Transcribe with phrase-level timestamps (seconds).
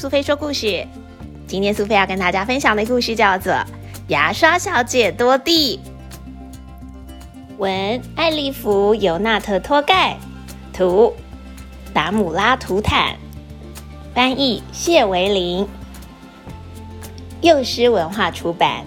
[0.00, 0.86] 苏菲说故事。
[1.46, 3.52] 今天苏菲要跟大家分享的故事叫做
[4.08, 5.78] 《牙刷小姐多蒂》。
[7.58, 10.16] 文：艾利弗·尤纳特·托盖，
[10.72, 11.14] 图：
[11.92, 13.14] 达姆拉·图坦，
[14.14, 15.68] 翻译：谢维林，
[17.42, 18.82] 幼师文化出版。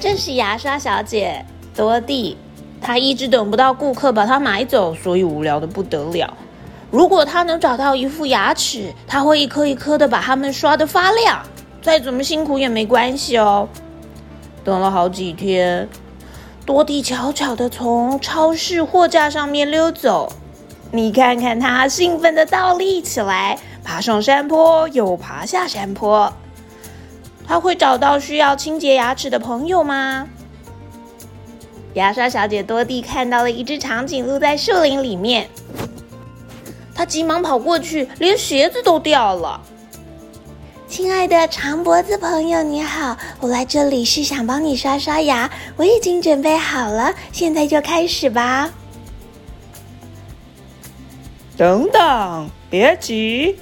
[0.00, 2.36] 这是牙刷小姐多蒂。
[2.80, 6.36] 他一直等不到顾客把它买走，所以无聊的不得了。
[6.90, 11.42] 如果他能找到一副牙齿，他会一颗一颗的把它们刷得发亮。
[11.82, 13.68] 再怎么辛苦也没关系哦。
[14.64, 15.88] 等了好几天，
[16.66, 20.32] 多蒂悄悄的从超市货架上面溜走。
[20.90, 26.32] 你看看他，兴奋的倒立起来，爬上山坡，又爬下山坡。
[27.46, 30.28] 他会找到需要清洁牙齿的朋友吗？
[31.94, 35.48] 牙刷小姐多蒂看到了一只长颈鹿在树林里面，
[36.94, 39.60] 她急忙跑过去，连鞋子都掉了。
[40.86, 48.70] 亲爱的长脖子朋友，你好，我来这里是想帮你刷刷牙，我已经准备好了，现在就开始吧。
[51.56, 53.56] 等等，别急，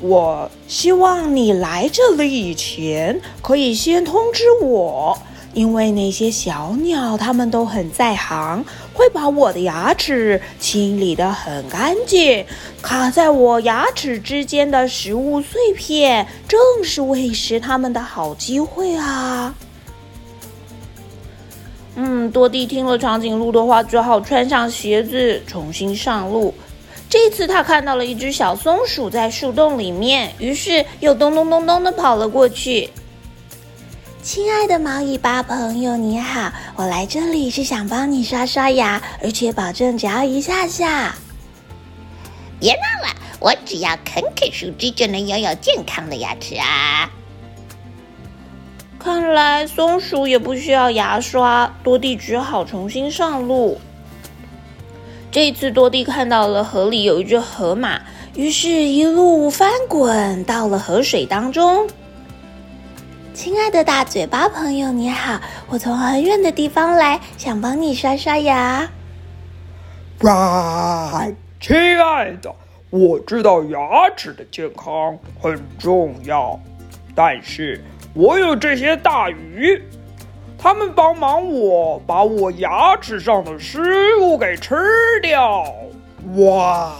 [0.00, 5.18] 我希望你来这里以前可以先通知我。
[5.54, 12.44] 因为那些小鸟，它们都很在行，会把我的牙齿清理得很干净。
[12.80, 19.54] 卡在我牙齿之间的食物碎片，正是喂食它们的好机会啊！
[21.96, 26.54] 嗯，多蒂听了长颈鹿的话，只好穿上鞋子重新上路。
[27.10, 32.88] 这次他看到了一只小松鼠在树洞里面，于是又咚咚咚咚的跑了过去。
[34.28, 36.52] 亲爱的毛尾巴朋友，你好！
[36.76, 41.14] 我来这里是想帮你刷刷牙，而且保证只要一下下。
[42.60, 47.10] 别闹了，我只要啃啃树枝就能拥有健康的牙齿啊！
[48.98, 53.80] 看来松鼠也不需要牙刷，多蒂只好重新上路。
[55.30, 58.02] 这次多蒂看到了河里有一只河马，
[58.34, 61.88] 于是一路翻滚到了河水当中。
[63.38, 65.40] 亲爱的大嘴巴朋友，你好！
[65.68, 68.90] 我从很远的地方来，想帮你刷刷牙。
[70.22, 71.24] 哇，
[71.60, 72.52] 亲爱的，
[72.90, 76.58] 我知道牙齿的健康很重要，
[77.14, 77.80] 但是
[78.12, 79.80] 我有这些大鱼，
[80.58, 84.74] 他们帮忙我把我牙齿上的食物给吃
[85.22, 85.64] 掉。
[86.38, 86.92] 哇！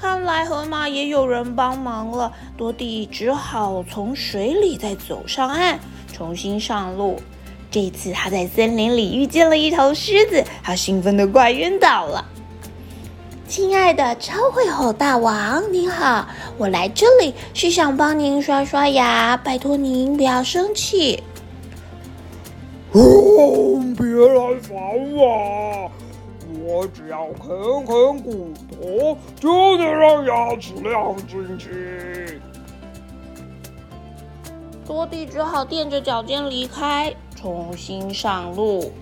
[0.00, 5.78] 看来河马也有人帮忙了，多蒂只好从水里再走上岸，
[6.10, 7.20] 重新上路。
[7.70, 12.24] 这次他在森林里遇见了一头狮子，他兴奋的快晕倒了。
[13.46, 21.22] 亲爱的超会吼大王，您好，我来这里是想帮您刷刷牙，拜托您不要生气。
[22.92, 25.90] 哦，别来烦我。
[26.62, 31.70] 我只要啃啃骨头，就能让牙齿亮晶晶。
[34.86, 38.92] 多蒂只好垫着脚尖离开，重新上路。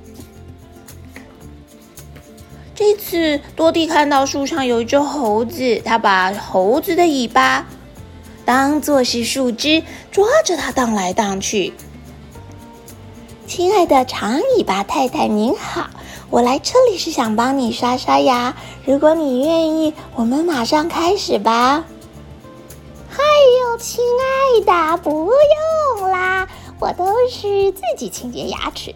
[2.75, 7.67] 这次多蒂看到树上有一只猴子，他把猴子的尾巴
[8.45, 9.83] 当做是树枝，
[10.13, 11.73] 抓着它荡来荡去。
[13.47, 15.91] 亲爱的长尾巴太太，您好。
[16.31, 21.84] 我来这里是想帮你刷刷牙，如果你愿意，我们马上开始吧。
[23.11, 23.25] 哎
[23.62, 24.61] 呦，亲爱
[24.93, 25.31] 的，不
[25.99, 26.47] 用啦，
[26.78, 28.94] 我都是自己清洁牙齿，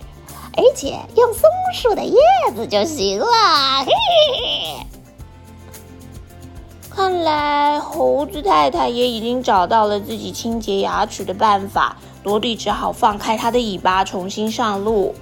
[0.56, 2.18] 而且用松树的叶
[2.54, 3.26] 子就行了。
[3.78, 4.86] 嘿嘿嘿。
[6.90, 15.14] 看来猴子太太也已经找到了自己清洁牙齿的办法，多蒂只好放开它的尾巴，重新上路。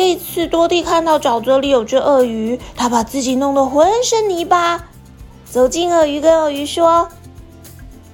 [0.00, 4.86] 这次多蒂看到沼泽里有只鳄鱼，他把自己弄得浑身泥巴，
[5.50, 7.08] 走进鳄鱼，跟鳄鱼说：“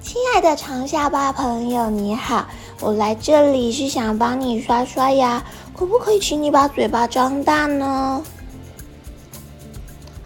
[0.01, 2.47] 亲爱的长下巴朋友，你好，
[2.79, 5.43] 我来这里是想帮你刷刷牙，
[5.77, 8.23] 可不可以请你把嘴巴张大呢？”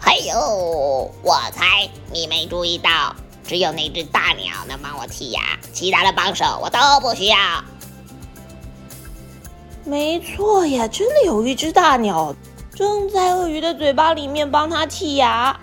[0.00, 3.14] 哎呦，我猜你没注意到，
[3.44, 5.42] 只有那只大鸟能帮我剔牙，
[5.74, 7.36] 其他的帮手我都不需要。
[9.90, 12.32] 没错呀，真的有一只大鸟
[12.72, 15.58] 正在鳄鱼的嘴巴里面帮它剔牙。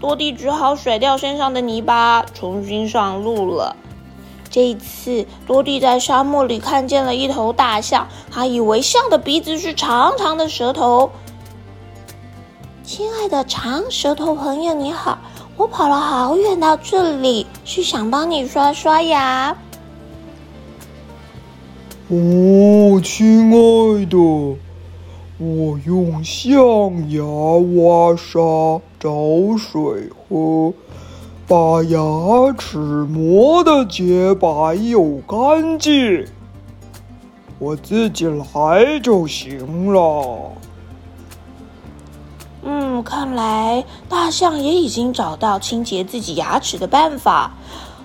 [0.00, 3.76] 多蒂只好甩掉身上的泥巴，重新上路了。
[4.50, 11.10] 这一次多蒂在沙漠里看见了一头大象，他以为象的鼻子是长长的舌头，
[12.82, 15.18] 亲爱的长舌头朋友，你好，
[15.58, 19.54] 我跑了好远到这里，是想帮你刷刷牙。
[22.94, 24.16] 我，亲爱的，
[25.38, 28.38] 我用象牙挖沙
[29.00, 30.72] 找水喝，
[31.48, 31.98] 把牙
[32.56, 36.24] 齿磨得洁白又干净，
[37.58, 40.52] 我自己来就行了。
[42.62, 47.54] 嗯，看来大象也已经找到清洁自己牙齿的办法。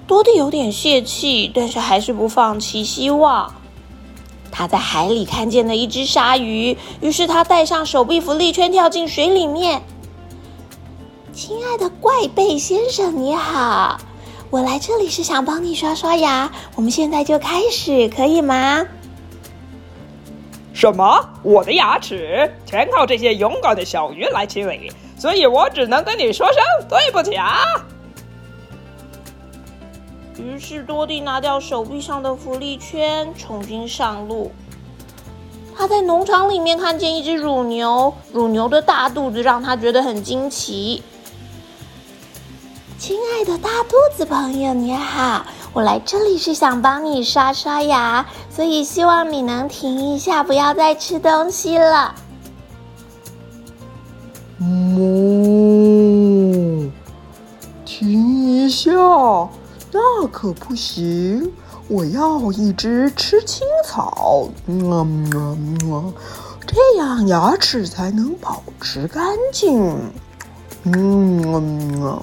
[0.07, 3.53] 多蒂有点泄气，但是还是不放弃希望。
[4.51, 9.81] 他在海里看见了一只鲨鱼，于是他带上手臂浮力圈跳进水里面。
[11.33, 13.99] 亲爱的怪贝先生，你好，
[14.49, 18.85] 我来这里是想帮你刷刷牙，我们现在就开始，可以吗？
[20.73, 21.29] 什么？
[21.43, 27.59] 我的牙齿全靠这些勇敢的小鱼来清理，所以我只能跟你说声对不起啊！
[30.39, 34.51] 于是多蒂拿掉手臂上的浮力圈，重新上路。
[35.75, 41.03] 他在农场里面看见一只乳牛，乳牛的大肚子让他觉得很惊奇。
[42.97, 52.15] 亲爱的大肚子朋友，你好，我来这里是想帮你刷刷牙，所以希望你能停一下，不要再吃东西了。
[54.61, 54.65] 哦，
[57.85, 58.91] 停一下。
[59.91, 61.51] 那可不行！
[61.87, 66.13] 我要一直吃青草，嗯嗯嗯，
[66.67, 69.97] 这样牙齿才能保持干净。
[70.83, 72.19] 嗯嗯。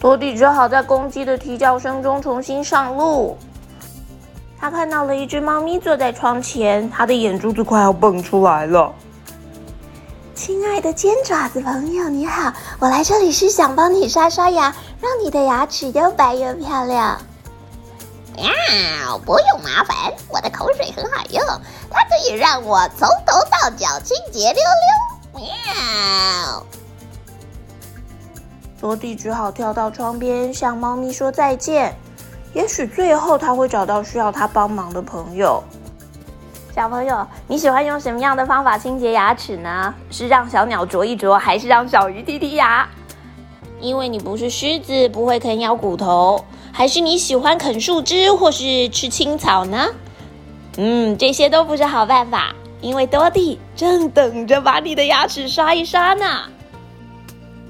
[0.00, 3.36] 多蒂只好在公鸡的啼叫声中重新上路。
[4.58, 8.90] 他看到了一只猫咪坐在窗前，它的眼珠子快要蹦出来了。
[10.46, 17.20] 亲爱的尖爪子朋友，你好，我来这里是想帮你刷刷牙，让你的牙齿又白又漂亮。
[18.36, 18.52] 呀，
[19.24, 21.44] 不用麻烦，我的口水很好用，
[21.90, 24.62] 它可以让我从头到脚清洁溜
[25.34, 25.40] 溜。
[25.40, 26.64] 喵！
[28.80, 31.92] 多蒂只好跳到窗边向猫咪说再见。
[32.52, 35.60] 也许最后他会找到需要他帮忙的朋友。
[36.76, 39.94] 小朋友，你喜欢用什么样的方法清洁牙齿呢？
[40.10, 42.86] 是让小鸟啄一啄，还是让小鱼剔剔牙？
[43.80, 49.86] 因为你不是狮子，不会啃咬骨头，还是你喜欢啃树枝或是吃青草呢？
[50.76, 56.42] 嗯，这些都不是好办法，因为多蒂正等着把你的牙齿刷一刷呢。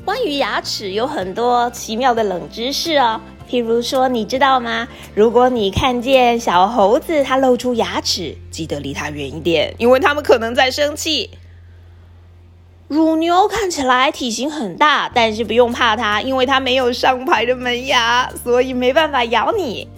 [0.05, 3.21] 关于牙齿有很多奇妙的冷知识哦。
[3.49, 4.89] 譬如说，你知道吗？
[5.15, 11.31] 如果你看见小猴子它露出牙齿，记得离它远一点，因为它们可能在生气。
[12.89, 19.89] 乳牛看起来体型很大，但是不用怕它，因为它没有上排的门牙，所以没办法咬你。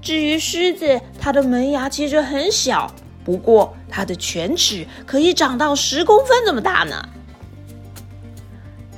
[0.00, 2.92] 至于狮子，它的门牙其实很小，
[3.24, 7.08] 不过它的犬齿可以长到十公分这么大呢。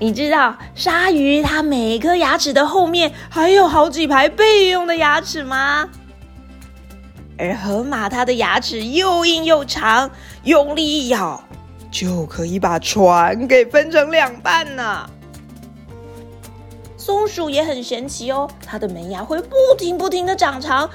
[0.05, 5.89] 你知道鲨鱼它每颗牙齿的后面还有好几排备用的牙齿吗？
[7.39, 10.11] 而河马它的牙齿又硬又长，
[10.43, 11.43] 用力一咬
[11.91, 15.09] 就可以把船给分成两半呢。
[16.99, 20.87] 松鼠也很神奇哦，它的门牙会不停不停的长长，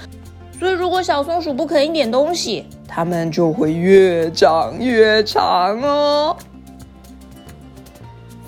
[0.59, 6.37] 所以如果小松鼠不啃一点东西，它们就会越长越长哦。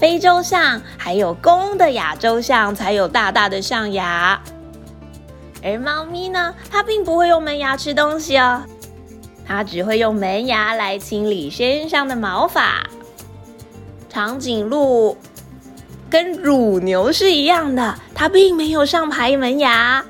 [0.01, 4.41] 非洲象还有公的亚洲象才有大大的象牙，
[5.61, 8.63] 而猫咪呢，它并不会用门牙吃东西哦，
[9.45, 12.81] 它只会用门牙来清理身上的毛发。
[14.09, 15.15] 长颈鹿
[16.09, 20.03] 跟乳牛是一样的，它并没有上排门牙，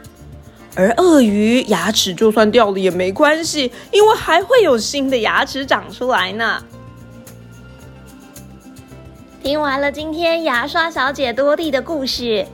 [0.74, 6.64] 而鳄鱼牙齿就算掉了也没关系，因为还会有新的牙齿长出来呢。
[9.44, 12.46] 听完了今天牙刷小姐多蒂的故事，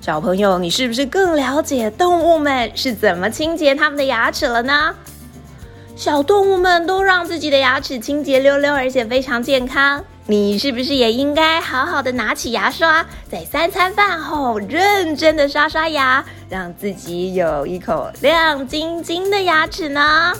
[0.00, 4.94] 小朋友，你是不是更了解动物们是怎么清洁他们的牙齿了呢？
[5.96, 10.04] 小动物们都让自己的牙齿清洁溜溜，而且非常健康。
[10.26, 20.32] 你是不是也应该好好的拿起牙刷，在三餐饭后认真的刷刷牙，让自己有一口亮晶晶的牙齿呢？